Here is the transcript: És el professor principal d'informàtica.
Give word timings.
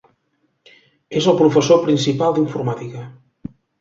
És 1.21 1.27
el 1.33 1.37
professor 1.43 1.81
principal 1.85 2.33
d'informàtica. 2.39 3.05